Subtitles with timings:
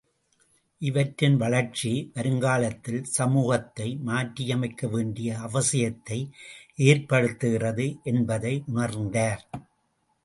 [0.81, 6.19] இவற்றின் வளர்ச்சி, வருங்காலத்தில் சமூகத்தை மாற்றியமைக்க வேண்டிய அவசியத்தை
[6.83, 9.45] ஏற்படுத்துகிறது என்பதை உணர்ந்தார்.